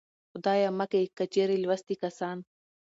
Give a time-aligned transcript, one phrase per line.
[0.31, 2.37] خدايه مکې که چېرې لوستي کسان